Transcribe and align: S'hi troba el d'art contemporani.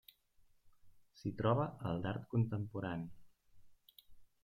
S'hi 1.19 1.33
troba 1.43 1.69
el 1.91 2.03
d'art 2.07 2.27
contemporani. 2.35 3.97